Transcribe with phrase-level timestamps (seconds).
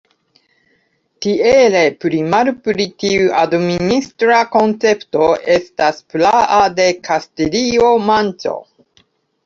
[1.25, 5.31] Tiele pli malpli tiu administra koncepto
[5.61, 8.61] estas praa de Kastilio-Manĉo.